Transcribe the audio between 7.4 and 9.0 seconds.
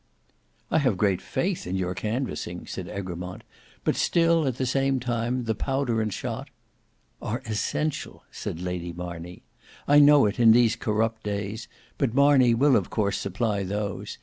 essential," said Lady